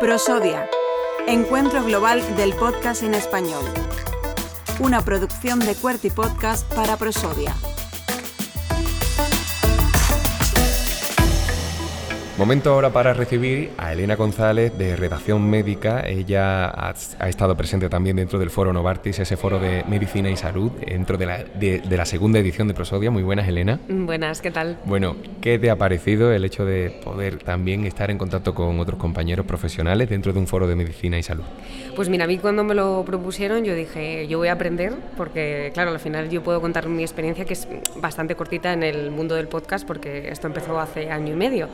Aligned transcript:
Prosodia, 0.00 0.68
Encuentro 1.26 1.82
Global 1.82 2.36
del 2.36 2.52
Podcast 2.54 3.02
en 3.02 3.14
Español. 3.14 3.64
Una 4.80 5.02
producción 5.04 5.58
de 5.60 5.74
Cuerty 5.74 6.10
Podcast 6.10 6.70
para 6.74 6.96
Prosodia. 6.96 7.54
Momento 12.36 12.72
ahora 12.72 12.90
para 12.90 13.14
recibir 13.14 13.70
a 13.78 13.92
Elena 13.92 14.16
González 14.16 14.76
de 14.76 14.96
Redacción 14.96 15.48
Médica. 15.48 16.00
Ella 16.04 16.66
ha, 16.66 17.28
estado 17.28 17.56
presente 17.56 17.88
también 17.88 18.16
dentro 18.16 18.40
del 18.40 18.50
Foro 18.50 18.72
Novartis, 18.72 19.20
ese 19.20 19.36
foro 19.36 19.60
de 19.60 19.84
medicina 19.88 20.28
y 20.28 20.36
salud, 20.36 20.72
dentro 20.84 21.16
de 21.16 21.26
la, 21.26 21.44
de, 21.44 21.80
la 21.88 22.04
segunda 22.04 22.40
edición 22.40 22.66
de 22.66 22.74
Prosodia. 22.74 23.12
Muy 23.12 23.22
buenas, 23.22 23.46
Elena. 23.46 23.78
Buenas, 23.88 24.40
¿qué 24.40 24.50
tal? 24.50 24.78
Bueno, 24.84 25.14
¿qué 25.40 25.60
te 25.60 25.70
ha 25.70 25.76
parecido 25.76 26.32
el 26.32 26.44
hecho 26.44 26.64
de 26.64 27.00
poder 27.04 27.38
también 27.38 27.84
estar 27.84 28.10
en 28.10 28.18
contacto 28.18 28.52
con 28.52 28.80
otros 28.80 28.98
compañeros 28.98 29.46
profesionales 29.46 30.10
dentro 30.10 30.32
de 30.32 30.40
un 30.40 30.48
foro 30.48 30.66
de 30.66 30.74
medicina 30.74 31.16
y 31.16 31.22
salud? 31.22 31.44
Pues 31.94 32.08
mira, 32.08 32.24
a 32.24 32.26
mí 32.26 32.38
cuando 32.38 32.64
me 32.64 32.74
lo 32.74 33.04
propusieron 33.06 33.64
yo 33.64 33.76
dije, 33.76 34.26
yo 34.26 34.38
voy 34.38 34.48
a 34.48 34.54
aprender, 34.54 34.92
porque 35.16 35.70
claro, 35.72 35.92
al 35.92 36.00
final 36.00 36.28
yo 36.30 36.42
puedo 36.42 36.60
contar 36.60 36.88
mi 36.88 37.04
experiencia, 37.04 37.44
que 37.44 37.52
es 37.52 37.68
bastante 37.94 38.34
cortita 38.34 38.72
en 38.72 38.82
el 38.82 39.12
mundo 39.12 39.36
del 39.36 39.46
podcast, 39.46 39.86
porque 39.86 40.30
esto 40.30 40.48
empezó 40.48 40.80
hace 40.80 41.12
año 41.12 41.32
y 41.32 41.36
medio 41.36 41.68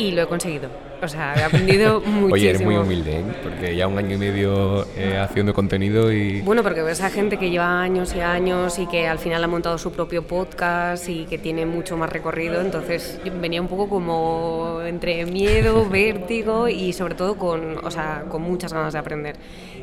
y 0.00 0.12
lo 0.12 0.22
he 0.22 0.26
conseguido. 0.26 0.89
O 1.02 1.08
sea, 1.08 1.34
he 1.34 1.42
aprendido 1.42 2.00
muchísimo. 2.00 2.26
Oye, 2.34 2.50
eres 2.50 2.62
muy 2.62 2.76
humilde, 2.76 3.20
¿eh? 3.20 3.24
porque 3.42 3.74
ya 3.74 3.86
un 3.86 3.96
año 3.96 4.16
y 4.16 4.18
medio 4.18 4.86
eh, 4.96 5.16
haciendo 5.16 5.54
contenido 5.54 6.12
y... 6.12 6.42
Bueno, 6.42 6.62
porque 6.62 6.82
ves 6.82 7.00
a 7.00 7.08
gente 7.08 7.38
que 7.38 7.50
lleva 7.50 7.80
años 7.80 8.14
y 8.14 8.20
años 8.20 8.78
y 8.78 8.86
que 8.86 9.08
al 9.08 9.18
final 9.18 9.42
ha 9.42 9.46
montado 9.46 9.78
su 9.78 9.92
propio 9.92 10.26
podcast 10.26 11.08
y 11.08 11.24
que 11.24 11.38
tiene 11.38 11.64
mucho 11.64 11.96
más 11.96 12.10
recorrido, 12.10 12.60
entonces 12.60 13.18
venía 13.40 13.62
un 13.62 13.68
poco 13.68 13.88
como 13.88 14.80
entre 14.84 15.24
miedo, 15.24 15.88
vértigo 15.90 16.68
y 16.68 16.92
sobre 16.92 17.14
todo 17.14 17.36
con, 17.36 17.78
o 17.82 17.90
sea, 17.90 18.24
con 18.28 18.42
muchas 18.42 18.72
ganas 18.72 18.92
de 18.92 18.98
aprender. 18.98 19.36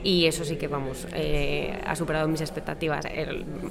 Y 0.03 0.25
eso 0.25 0.45
sí 0.45 0.55
que, 0.57 0.67
vamos, 0.67 1.07
eh, 1.13 1.81
ha 1.85 1.95
superado 1.95 2.27
mis 2.27 2.41
expectativas. 2.41 3.05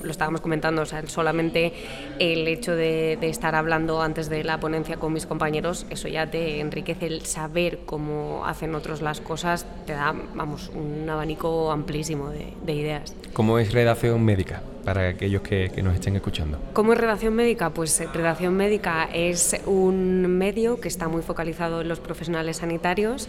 lo 0.02 0.11
estábamos 0.11 0.41
comentando, 0.41 0.83
o 0.83 0.86
sea, 0.86 1.06
solamente 1.06 1.72
el 2.19 2.47
hecho 2.48 2.74
de, 2.74 3.17
de 3.20 3.28
estar 3.28 3.55
hablando 3.55 4.02
antes 4.02 4.28
de 4.28 4.42
la 4.42 4.58
ponencia 4.58 4.97
con 4.97 5.12
mis 5.12 5.27
compañeros, 5.27 5.86
eso 5.91 6.08
ya 6.08 6.28
te 6.28 6.61
enriquece 6.61 7.06
el 7.06 7.22
saber 7.37 7.81
cómo 7.84 8.47
hacen 8.47 8.75
otros 8.75 9.03
las 9.03 9.20
cosas, 9.20 9.67
te 9.84 9.92
da, 9.92 10.15
vamos, 10.34 10.70
un 10.75 11.09
abanico 11.11 11.70
amplísimo 11.70 12.31
de, 12.31 12.55
de 12.65 12.73
ideas. 12.73 13.15
¿Cómo 13.34 13.59
es 13.59 13.75
redacción 13.75 14.25
médica? 14.25 14.62
para 14.87 15.09
aquellos 15.09 15.42
que, 15.42 15.73
que, 15.75 15.83
nos 15.83 15.95
estén 15.95 16.14
escuchando. 16.14 16.61
¿Cómo 16.73 16.92
es 16.92 17.01
Redacción 17.01 17.34
Médica? 17.34 17.70
Pues 17.70 18.01
eh, 18.01 18.07
Redacción 18.14 18.57
Médica 18.57 19.09
es 19.12 19.57
un 19.67 20.29
medio 20.39 20.81
que 20.81 20.87
está 20.87 21.09
muy 21.09 21.23
focalizado 21.23 21.81
en 21.81 21.89
los 21.89 21.98
profesionales 21.98 22.59
sanitarios 22.59 23.29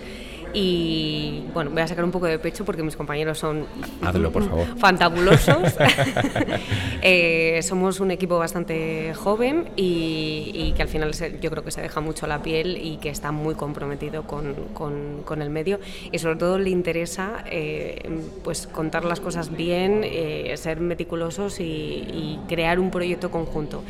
y 0.53 1.43
bueno, 1.53 1.71
voy 1.71 1.81
a 1.81 1.87
sacar 1.87 2.03
un 2.03 2.11
poco 2.11 2.25
de 2.25 2.39
pecho 2.39 2.65
porque 2.65 2.83
mis 2.83 2.95
compañeros 2.95 3.37
son 3.37 3.65
por 4.33 4.47
favor. 4.47 4.67
fantabulosos. 4.77 5.57
Eh, 7.03 7.61
somos 7.61 7.99
un 7.99 8.11
equipo 8.11 8.37
bastante 8.39 9.13
joven 9.13 9.69
y, 9.75 10.73
que 10.75 10.81
al 10.81 10.87
final 10.87 11.11
yo 11.39 11.49
creo 11.49 11.63
que 11.63 11.71
se 11.71 11.81
deja 11.81 12.01
mucho 12.01 12.27
la 12.27 12.41
piel 12.41 12.77
y 12.77 12.97
que 12.97 13.09
está 13.09 13.31
muy 13.31 13.55
comprometido 13.55 14.23
con, 14.23 14.55
con, 14.73 15.41
el 15.41 15.49
medio 15.49 15.79
y 16.11 16.17
sobre 16.19 16.37
todo 16.37 16.57
le 16.57 16.69
interesa 16.69 17.43
eh, 17.49 18.09
pues 18.43 18.67
contar 18.67 19.05
las 19.05 19.19
cosas 19.19 19.55
bien, 19.55 20.01
eh, 20.03 20.53
ser 20.57 20.79
meticulosos 20.79 21.59
y, 21.59 21.63
y 21.63 22.39
crear 22.47 22.79
un 22.79 22.89
proyecto 22.89 23.31
conjunto 23.31 23.83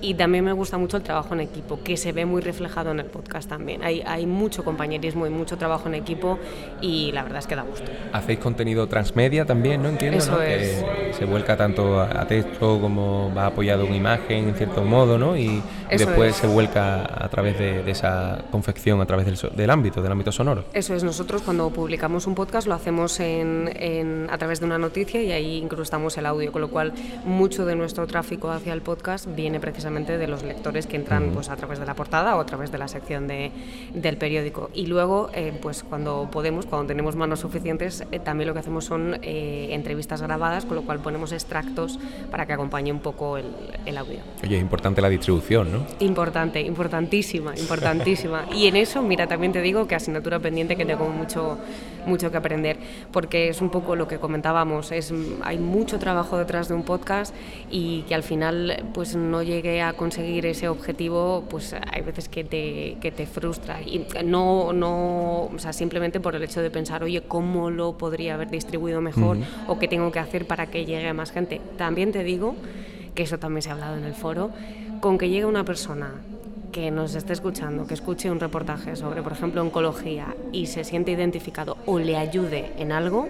y 0.00 0.14
también 0.14 0.44
me 0.44 0.52
gusta 0.52 0.78
mucho 0.78 0.96
el 0.96 1.02
trabajo 1.02 1.34
en 1.34 1.40
equipo, 1.40 1.82
que 1.82 1.96
se 1.96 2.12
ve 2.12 2.24
muy 2.24 2.40
reflejado 2.40 2.90
en 2.90 3.00
el 3.00 3.06
podcast 3.06 3.48
también. 3.48 3.82
Hay, 3.82 4.02
hay 4.06 4.26
mucho 4.26 4.64
compañerismo 4.64 5.26
y 5.26 5.30
mucho 5.30 5.58
trabajo 5.58 5.88
en 5.88 5.94
equipo 5.94 6.38
y 6.80 7.12
la 7.12 7.22
verdad 7.22 7.38
es 7.40 7.46
que 7.46 7.56
da 7.56 7.62
gusto. 7.62 7.90
Hacéis 8.12 8.38
contenido 8.38 8.86
transmedia 8.86 9.44
también, 9.44 9.82
¿no? 9.82 9.88
Entiendo, 9.88 10.18
Eso 10.18 10.42
Es. 10.42 10.82
Que 10.82 11.12
se 11.12 11.24
vuelca 11.24 11.56
tanto 11.56 12.00
a 12.00 12.26
texto 12.26 12.80
como 12.80 13.32
va 13.36 13.46
apoyado 13.46 13.84
en 13.84 13.94
imagen, 13.94 14.48
en 14.48 14.54
cierto 14.54 14.84
modo, 14.84 15.18
¿no? 15.18 15.36
Y 15.36 15.62
después 15.90 16.36
se 16.36 16.46
vuelca 16.46 17.02
a 17.02 17.28
través 17.28 17.58
de, 17.58 17.90
esa 17.90 18.44
confección, 18.50 19.00
a 19.00 19.06
través 19.06 19.26
del, 19.26 19.56
del, 19.56 19.70
ámbito, 19.70 20.02
del 20.02 20.12
ámbito 20.12 20.32
sonoro. 20.32 20.64
Eso 20.72 20.94
es, 20.94 21.04
nosotros 21.04 21.42
cuando 21.42 21.70
publicamos 21.70 22.26
un 22.26 22.34
podcast 22.34 22.66
lo 22.66 22.74
hacemos 22.74 23.20
en, 23.20 23.70
en, 23.74 24.28
a 24.30 24.38
través 24.38 24.60
de 24.60 24.66
una 24.66 24.78
noticia 24.78 25.22
y 25.22 25.32
ahí 25.32 25.56
incrustamos 25.56 26.16
el 26.18 26.26
audio, 26.26 26.52
con 26.52 26.60
lo 26.60 26.68
cual 26.68 26.92
mucho 27.24 27.64
de 27.66 27.76
nuestro 27.76 28.06
tráfico 28.06 28.50
hacia 28.50 28.72
el 28.72 28.82
podcast 28.82 29.26
viene 29.34 29.60
precisamente 29.60 30.18
de 30.18 30.26
los 30.26 30.42
lectores 30.42 30.86
que 30.86 30.96
entran 30.96 31.30
pues, 31.32 31.48
a 31.48 31.56
través 31.56 31.78
de 31.78 31.86
la 31.86 31.94
portada 31.94 32.36
o 32.36 32.40
a 32.40 32.46
través 32.46 32.70
de 32.70 32.78
la 32.78 32.88
sección 32.88 33.26
de, 33.26 33.52
del 33.94 34.16
periódico. 34.16 34.70
Y 34.74 34.86
luego, 34.86 35.30
eh, 35.34 35.52
pues 35.60 35.82
cuando 35.82 36.28
podemos, 36.30 36.66
cuando 36.66 36.88
tenemos 36.88 37.16
manos 37.16 37.40
suficientes, 37.40 38.04
eh, 38.12 38.18
también 38.18 38.48
lo 38.48 38.54
que 38.54 38.60
hacemos 38.60 38.84
son 38.84 39.18
eh, 39.22 39.68
entrevistas 39.70 40.22
grabadas, 40.22 40.64
con 40.64 40.76
lo 40.76 40.82
cual 40.82 41.00
ponemos 41.00 41.32
extractos 41.32 41.98
para 42.30 42.46
que 42.46 42.52
acompañe 42.52 42.92
un 42.92 43.00
poco 43.00 43.36
el, 43.36 43.46
el 43.86 43.98
audio. 43.98 44.18
Oye, 44.42 44.56
es 44.56 44.62
importante 44.62 45.00
la 45.00 45.08
distribución, 45.08 45.72
¿no? 45.72 45.79
Importante, 46.00 46.60
importantísima, 46.60 47.54
importantísima. 47.56 48.46
y 48.54 48.66
en 48.66 48.76
eso, 48.76 49.02
mira, 49.02 49.26
también 49.26 49.52
te 49.52 49.60
digo 49.60 49.86
que 49.86 49.94
asignatura 49.94 50.38
pendiente 50.38 50.76
que 50.76 50.84
tengo 50.84 51.08
mucho, 51.08 51.58
mucho 52.06 52.30
que 52.30 52.36
aprender, 52.36 52.78
porque 53.12 53.48
es 53.48 53.60
un 53.60 53.70
poco 53.70 53.96
lo 53.96 54.08
que 54.08 54.18
comentábamos, 54.18 54.92
es, 54.92 55.12
hay 55.42 55.58
mucho 55.58 55.98
trabajo 55.98 56.38
detrás 56.38 56.68
de 56.68 56.74
un 56.74 56.82
podcast 56.82 57.34
y 57.70 58.02
que 58.02 58.14
al 58.14 58.22
final 58.22 58.84
pues 58.94 59.16
no 59.16 59.42
llegue 59.42 59.82
a 59.82 59.92
conseguir 59.92 60.46
ese 60.46 60.68
objetivo, 60.68 61.44
pues 61.48 61.74
hay 61.74 62.02
veces 62.02 62.28
que 62.28 62.44
te, 62.44 62.96
que 63.00 63.10
te 63.10 63.26
frustra. 63.26 63.80
Y 63.82 64.06
no, 64.24 64.72
no, 64.72 65.44
o 65.44 65.58
sea, 65.58 65.72
simplemente 65.72 66.20
por 66.20 66.34
el 66.34 66.42
hecho 66.42 66.62
de 66.62 66.70
pensar, 66.70 67.02
oye, 67.02 67.22
¿cómo 67.22 67.70
lo 67.70 67.96
podría 67.98 68.34
haber 68.34 68.50
distribuido 68.50 69.00
mejor? 69.00 69.38
¿O 69.66 69.78
qué 69.78 69.88
tengo 69.88 70.10
que 70.12 70.18
hacer 70.18 70.46
para 70.46 70.66
que 70.66 70.84
llegue 70.84 71.08
a 71.08 71.14
más 71.14 71.32
gente? 71.32 71.60
También 71.76 72.12
te 72.12 72.24
digo, 72.24 72.54
que 73.14 73.22
eso 73.24 73.38
también 73.38 73.62
se 73.62 73.70
ha 73.70 73.72
hablado 73.72 73.96
en 73.96 74.04
el 74.04 74.14
foro, 74.14 74.50
con 75.00 75.18
que 75.18 75.28
llegue 75.28 75.46
una 75.46 75.64
persona 75.64 76.12
que 76.72 76.90
nos 76.90 77.14
esté 77.14 77.32
escuchando, 77.32 77.86
que 77.86 77.94
escuche 77.94 78.30
un 78.30 78.38
reportaje 78.38 78.94
sobre, 78.96 79.22
por 79.22 79.32
ejemplo, 79.32 79.60
oncología 79.62 80.34
y 80.52 80.66
se 80.66 80.84
siente 80.84 81.10
identificado 81.10 81.76
o 81.86 81.98
le 81.98 82.16
ayude 82.16 82.72
en 82.78 82.92
algo, 82.92 83.28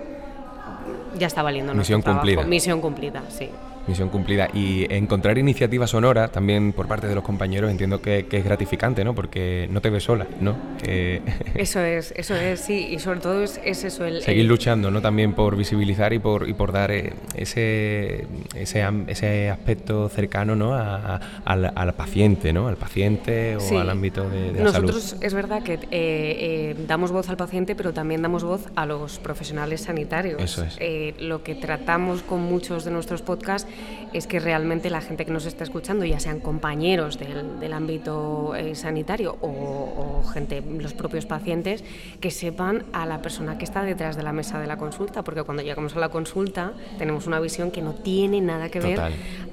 ya 1.18 1.26
está 1.26 1.42
valiendo. 1.42 1.74
Misión 1.74 2.02
cumplida. 2.02 2.44
Misión 2.44 2.80
cumplida, 2.80 3.22
sí. 3.28 3.48
Misión 3.90 4.08
cumplida. 4.08 4.48
Y 4.54 4.86
encontrar 4.92 5.36
iniciativa 5.36 5.86
sonora 5.86 6.28
también 6.28 6.72
por 6.72 6.86
parte 6.86 7.08
de 7.08 7.14
los 7.14 7.24
compañeros 7.24 7.70
entiendo 7.70 8.00
que, 8.00 8.26
es 8.30 8.44
gratificante, 8.44 9.04
¿no? 9.04 9.14
Porque 9.14 9.68
no 9.70 9.80
te 9.80 9.90
ves 9.90 10.04
sola, 10.04 10.26
¿no? 10.40 10.56
Eso 11.54 11.80
es, 11.80 12.12
eso 12.16 12.34
es, 12.34 12.60
sí. 12.60 12.88
Y 12.90 12.98
sobre 12.98 13.20
todo 13.20 13.42
es, 13.42 13.58
eso. 13.64 14.04
El, 14.04 14.22
Seguir 14.22 14.46
luchando, 14.46 14.90
¿no? 14.90 15.02
También 15.02 15.34
por 15.34 15.56
visibilizar 15.56 16.12
y 16.12 16.18
por, 16.18 16.48
y 16.48 16.54
por 16.54 16.72
dar 16.72 16.90
eh, 16.90 17.12
ese, 17.34 18.26
ese, 18.54 18.86
ese 19.08 19.50
aspecto 19.50 20.08
cercano, 20.08 20.56
¿no? 20.56 20.74
A, 20.74 21.20
al, 21.44 21.94
paciente, 21.94 22.52
¿no? 22.52 22.68
Al 22.68 22.76
paciente 22.76 23.56
o 23.56 23.78
al 23.78 23.90
ámbito 23.90 24.28
de, 24.28 24.52
la 24.52 24.72
salud. 24.72 24.88
Nosotros 24.88 25.16
es 25.20 25.34
verdad 25.34 25.62
que 25.62 25.74
eh, 25.74 25.78
eh, 25.90 26.76
damos 26.86 27.12
voz 27.12 27.28
al 27.28 27.36
paciente, 27.36 27.74
pero 27.74 27.92
también 27.92 28.22
damos 28.22 28.44
voz 28.44 28.68
a 28.76 28.86
los 28.86 29.18
profesionales 29.18 29.82
sanitarios. 29.82 30.40
Eso 30.40 30.64
es. 30.64 31.20
lo 31.20 31.42
que 31.42 31.54
tratamos 31.54 32.22
con 32.22 32.40
muchos 32.40 32.84
de 32.84 32.90
nuestros 32.90 33.22
podcasts 33.22 33.68
es 34.12 34.26
que 34.26 34.40
realmente 34.40 34.90
la 34.90 35.00
gente 35.00 35.24
que 35.24 35.32
nos 35.32 35.46
está 35.46 35.64
escuchando, 35.64 36.04
ya 36.04 36.18
sean 36.18 36.40
compañeros 36.40 37.18
del, 37.18 37.72
ámbito 37.72 38.54
eh, 38.56 38.74
sanitario 38.74 39.36
o, 39.40 40.22
gente, 40.32 40.62
los 40.62 40.94
propios 40.94 41.26
pacientes, 41.26 41.84
que 42.20 42.30
sepan 42.30 42.84
a 42.92 43.06
la 43.06 43.22
persona 43.22 43.58
que 43.58 43.64
está 43.64 43.82
detrás 43.82 44.16
de 44.16 44.22
la 44.22 44.32
mesa 44.32 44.58
de 44.60 44.66
la 44.66 44.76
consulta, 44.76 45.22
porque 45.22 45.42
cuando 45.42 45.62
llegamos 45.62 45.96
a 45.96 46.00
la 46.00 46.08
consulta 46.08 46.72
tenemos 46.98 47.26
una 47.26 47.40
visión 47.40 47.70
que 47.70 47.82
no 47.82 47.94
tiene 47.94 48.40
nada 48.40 48.68
que 48.68 48.80
ver 48.80 49.00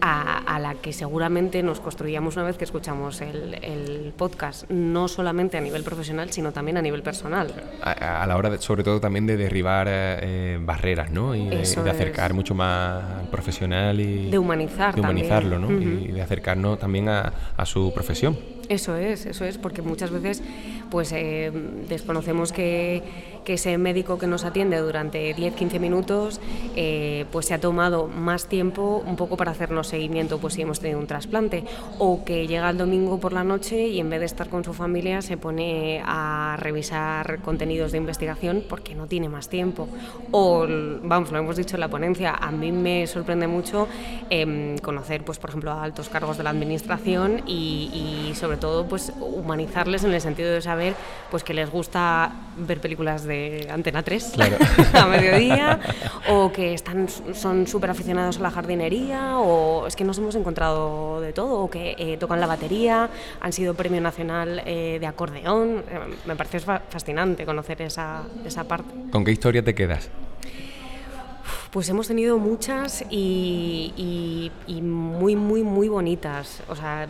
a, 0.01 0.59
la 0.59 0.75
que 0.75 0.91
seguramente 0.93 1.61
nos 1.61 1.79
construíamos 1.79 2.35
una 2.35 2.45
vez 2.45 2.57
que 2.57 2.63
escuchamos 2.63 3.21
el, 3.21 4.13
podcast, 4.17 4.69
no 4.69 5.07
solamente 5.07 5.57
a 5.57 5.61
nivel 5.61 5.83
profesional, 5.83 6.31
sino 6.31 6.51
también 6.51 6.77
a 6.77 6.81
nivel 6.81 7.03
personal. 7.03 7.53
A, 7.81 8.25
la 8.25 8.35
hora, 8.35 8.57
sobre 8.59 8.83
todo, 8.83 8.99
también 8.99 9.27
de 9.27 9.37
derribar 9.37 9.87
eh, 9.89 10.57
barreras, 10.59 11.11
¿no? 11.11 11.35
Y 11.35 11.47
de, 11.47 11.59
acercar 11.61 12.33
mucho 12.33 12.55
más 12.55 13.03
al 13.19 13.29
profesional 13.29 13.99
y 13.99 14.06
de 14.29 14.37
humanizar 14.37 14.95
de 14.95 15.01
humanizarlo, 15.01 15.59
¿no? 15.59 15.71
Y 15.71 16.11
de 16.11 16.21
acercarnos 16.21 16.79
también 16.79 17.09
a, 17.09 17.33
a 17.55 17.65
su 17.65 17.93
profesión. 17.93 18.37
Eso 18.69 18.97
es, 18.97 19.25
eso 19.25 19.45
es, 19.45 19.57
porque 19.57 19.81
muchas 19.81 20.11
veces 20.11 20.43
pues 20.89 21.11
eh, 21.13 21.51
desconocemos 21.87 22.51
que, 22.51 23.01
que, 23.47 23.53
ese 23.53 23.77
médico 23.77 24.17
que 24.19 24.27
nos 24.27 24.43
atiende 24.43 24.77
durante 24.77 25.33
10-15 25.33 25.79
minutos 25.79 26.41
eh, 26.75 27.25
pues 27.31 27.45
se 27.45 27.53
ha 27.53 27.59
tomado 27.59 28.07
más 28.07 28.47
tiempo 28.47 29.01
un 29.05 29.15
poco 29.15 29.37
para 29.37 29.51
hacernos 29.51 29.87
seguimiento 29.87 30.37
pues 30.37 30.55
si 30.55 30.63
hemos 30.63 30.81
tenido 30.81 30.99
un 30.99 31.07
trasplante 31.07 31.63
o 31.97 32.25
que 32.25 32.45
llega 32.45 32.69
el 32.69 32.77
domingo 32.77 33.19
por 33.19 33.31
la 33.31 33.45
noche 33.45 33.87
y 33.87 34.01
en 34.01 34.09
vez 34.09 34.19
de 34.19 34.25
estar 34.25 34.49
con 34.49 34.65
su 34.65 34.73
familia 34.73 35.21
se 35.21 35.37
pone 35.37 36.01
a 36.05 36.57
revisar 36.59 37.39
contenidos 37.41 37.93
de 37.93 37.99
investigación 37.99 38.63
porque 38.67 38.95
no 38.95 39.07
tiene 39.07 39.29
más 39.29 39.47
tiempo. 39.47 39.87
O 40.31 40.67
vamos 41.03 41.31
lo 41.31 41.39
hemos 41.39 41.55
dicho 41.55 41.77
en 41.77 41.79
la 41.79 41.87
ponencia 41.87 42.33
a 42.33 42.51
mí 42.51 42.71
me 42.73 43.07
sorprende 43.07 43.47
mucho 43.47 43.87
em, 44.29 44.77
conocer 44.79 45.23
pues 45.23 45.39
por 45.39 45.51
ejemplo 45.51 45.71
a 45.71 45.83
altos 45.83 46.09
cargos 46.09 46.37
de 46.37 46.43
la 46.43 46.49
administración 46.49 47.43
y, 47.47 48.27
y 48.29 48.35
sobre 48.35 48.57
todo 48.57 48.87
pues 48.87 49.13
humanizarles 49.19 50.03
en 50.03 50.13
el 50.13 50.19
sentido 50.19 50.51
de 50.51 50.61
saber 50.61 50.95
pues 51.31 51.43
que 51.43 51.53
les 51.53 51.71
gusta 51.71 52.33
ver 52.57 52.81
películas 52.81 53.23
de 53.23 53.36
Antena 53.69 54.03
3 54.03 54.33
a 54.93 55.05
mediodía 55.07 55.79
o 56.29 56.51
que 56.51 56.73
están 56.73 57.07
son 57.33 57.67
súper 57.67 57.89
aficionados 57.89 58.39
a 58.39 58.41
la 58.41 58.51
jardinería 58.51 59.39
o 59.39 59.87
es 59.87 59.95
que 59.95 60.03
nos 60.03 60.17
hemos 60.17 60.35
encontrado 60.35 61.21
de 61.21 61.33
todo 61.33 61.61
o 61.61 61.69
que 61.69 61.95
eh, 61.97 62.17
tocan 62.17 62.39
la 62.39 62.47
batería, 62.47 63.09
han 63.41 63.53
sido 63.53 63.73
premio 63.73 64.01
nacional 64.01 64.61
eh, 64.65 64.97
de 64.99 65.07
acordeón. 65.07 65.83
Eh, 65.89 65.99
me 66.25 66.35
parece 66.35 66.59
fascinante 66.59 67.45
conocer 67.45 67.81
esa, 67.81 68.23
esa 68.45 68.63
parte. 68.63 68.93
¿Con 69.11 69.23
qué 69.23 69.31
historia 69.31 69.63
te 69.63 69.73
quedas? 69.73 70.09
Pues 71.71 71.89
hemos 71.89 72.07
tenido 72.07 72.37
muchas 72.37 73.03
y, 73.09 74.51
muy, 74.67 75.35
muy, 75.35 75.63
muy 75.63 75.89
bonitas. 75.89 76.63
O 76.69 76.75
sea, 76.75 77.07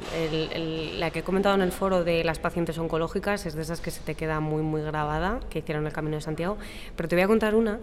la 0.97 1.11
que 1.11 1.19
he 1.19 1.23
comentado 1.23 1.53
en 1.55 1.61
el 1.61 1.71
foro 1.71 2.03
de 2.03 2.23
las 2.23 2.39
pacientes 2.39 2.77
oncológicas 2.79 3.45
es 3.45 3.53
de 3.53 3.61
esas 3.61 3.81
que 3.81 3.91
se 3.91 4.01
te 4.01 4.15
queda 4.15 4.39
muy, 4.39 4.63
muy 4.63 4.81
grabada, 4.81 5.39
que 5.51 5.59
hicieron 5.59 5.85
el 5.85 5.93
Camino 5.93 6.15
de 6.15 6.21
Santiago. 6.21 6.57
Pero 6.95 7.07
te 7.07 7.15
voy 7.15 7.23
a 7.23 7.27
contar 7.27 7.53
una. 7.53 7.79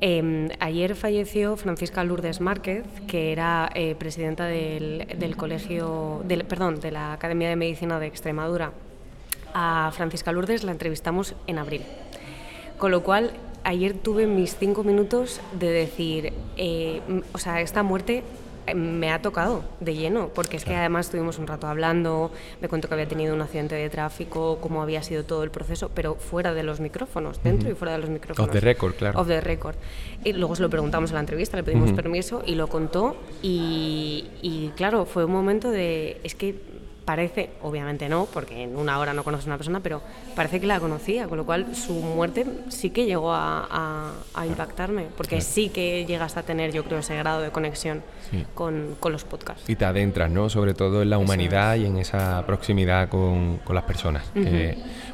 Em, 0.00 0.48
ayer 0.60 0.94
falleció 0.94 1.56
Francisca 1.56 2.04
Lourdes 2.04 2.40
Márquez, 2.40 2.84
que 3.08 3.32
era 3.32 3.68
eh, 3.74 3.96
presidenta 3.98 4.44
del, 4.44 5.08
del 5.18 5.36
colegio, 5.36 6.22
del, 6.24 6.44
perdón, 6.44 6.78
de 6.78 6.92
la 6.92 7.12
Academia 7.12 7.48
de 7.48 7.56
Medicina 7.56 7.98
de 7.98 8.06
Extremadura. 8.06 8.72
A 9.52 9.90
Francisca 9.92 10.30
Lourdes 10.30 10.62
la 10.62 10.70
entrevistamos 10.70 11.34
en 11.48 11.58
abril. 11.58 11.82
Con 12.78 12.92
lo 12.92 13.02
cual 13.02 13.32
ayer 13.68 13.92
tuve 13.92 14.26
mis 14.26 14.56
cinco 14.56 14.82
minutos 14.82 15.40
de 15.52 15.70
decir, 15.70 16.32
eh, 16.56 17.02
o 17.32 17.38
sea, 17.38 17.60
esta 17.60 17.82
muerte 17.82 18.22
eh, 18.66 18.74
me 18.74 19.12
ha 19.12 19.20
tocado 19.20 19.62
de 19.80 19.94
lleno, 19.94 20.30
porque 20.34 20.56
es 20.56 20.64
que 20.64 20.74
además 20.74 21.06
estuvimos 21.06 21.38
un 21.38 21.46
rato 21.46 21.66
hablando, 21.66 22.32
me 22.62 22.68
contó 22.68 22.88
que 22.88 22.94
había 22.94 23.06
tenido 23.06 23.34
un 23.34 23.42
accidente 23.42 23.74
de 23.74 23.90
tráfico, 23.90 24.58
cómo 24.62 24.80
había 24.80 25.02
sido 25.02 25.24
todo 25.24 25.44
el 25.44 25.50
proceso, 25.50 25.90
pero 25.94 26.14
fuera 26.14 26.54
de 26.54 26.62
los 26.62 26.80
micrófonos, 26.80 27.42
dentro 27.42 27.70
y 27.70 27.74
fuera 27.74 27.92
de 27.92 27.98
los 27.98 28.08
micrófonos. 28.08 28.48
Off 28.48 28.54
the 28.54 28.60
record, 28.60 28.94
claro. 28.94 29.20
Off 29.20 29.28
the 29.28 29.40
record. 29.42 29.76
Y 30.24 30.32
luego 30.32 30.56
se 30.56 30.62
lo 30.62 30.70
preguntamos 30.70 31.10
en 31.10 31.14
la 31.16 31.20
entrevista, 31.20 31.58
le 31.58 31.62
pedimos 31.62 31.92
permiso 31.92 32.42
y 32.46 32.54
lo 32.54 32.68
contó 32.68 33.16
y, 33.42 34.28
y 34.40 34.72
claro, 34.76 35.04
fue 35.04 35.26
un 35.26 35.32
momento 35.32 35.70
de, 35.70 36.22
es 36.24 36.34
que 36.34 36.54
parece, 37.08 37.48
obviamente 37.62 38.06
no, 38.06 38.26
porque 38.26 38.64
en 38.64 38.76
una 38.76 38.98
hora 38.98 39.14
no 39.14 39.24
conoces 39.24 39.46
a 39.46 39.48
una 39.48 39.56
persona, 39.56 39.80
pero 39.80 40.02
parece 40.36 40.60
que 40.60 40.66
la 40.66 40.78
conocía, 40.78 41.26
con 41.26 41.38
lo 41.38 41.46
cual 41.46 41.74
su 41.74 41.94
muerte 41.94 42.44
sí 42.68 42.90
que 42.90 43.06
llegó 43.06 43.32
a, 43.32 44.12
impactarme, 44.46 45.06
porque 45.16 45.40
sí 45.40 45.70
que 45.70 46.04
llegas 46.04 46.36
a 46.36 46.42
tener, 46.42 46.70
yo 46.70 46.84
creo, 46.84 46.98
ese 46.98 47.16
grado 47.16 47.40
de 47.40 47.48
conexión 47.48 48.02
con, 48.54 48.98
los 49.10 49.24
podcasts. 49.24 49.70
Y 49.70 49.74
te 49.74 49.86
adentras, 49.86 50.30
¿no? 50.30 50.50
Sobre 50.50 50.74
todo 50.74 51.00
en 51.00 51.08
la 51.08 51.16
humanidad 51.16 51.76
y 51.76 51.86
en 51.86 51.96
esa 51.96 52.44
proximidad 52.44 53.08
con, 53.08 53.58
las 53.72 53.84
personas. 53.84 54.30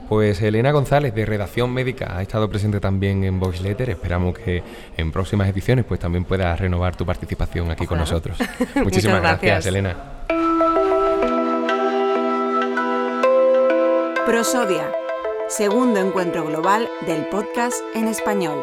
pues 0.08 0.42
Elena 0.42 0.72
González, 0.72 1.14
de 1.14 1.24
Redacción 1.24 1.72
Médica, 1.72 2.16
ha 2.16 2.22
estado 2.22 2.50
presente 2.50 2.80
también 2.80 3.22
en 3.22 3.38
Voice 3.38 3.62
Letter. 3.62 3.90
Esperamos 3.90 4.36
que 4.36 4.64
en 4.96 5.12
próximas 5.12 5.48
ediciones 5.48 5.84
pues 5.84 6.00
también 6.00 6.24
puedas 6.24 6.58
renovar 6.58 6.96
tu 6.96 7.06
participación 7.06 7.70
aquí 7.70 7.86
con 7.86 7.98
nosotros. 7.98 8.36
Muchísimas 8.82 9.20
gracias, 9.20 9.66
Elena. 9.66 10.24
Prosodia, 14.26 14.90
segundo 15.50 16.00
encuentro 16.00 16.46
global 16.46 16.88
del 17.06 17.26
podcast 17.28 17.76
en 17.94 18.08
español. 18.08 18.62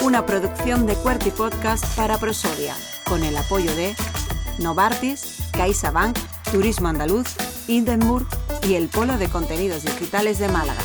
Una 0.00 0.24
producción 0.24 0.86
de 0.86 0.94
Cuerti 0.94 1.30
Podcast 1.30 1.84
para 1.96 2.16
Prosodia, 2.16 2.74
con 3.06 3.22
el 3.22 3.36
apoyo 3.36 3.74
de 3.76 3.94
Novartis, 4.58 5.50
CaixaBank, 5.52 6.16
Turismo 6.50 6.88
Andaluz, 6.88 7.36
Hindenburg 7.68 8.26
y 8.66 8.74
el 8.76 8.88
Polo 8.88 9.18
de 9.18 9.28
Contenidos 9.28 9.84
Digitales 9.84 10.38
de 10.38 10.48
Málaga. 10.48 10.80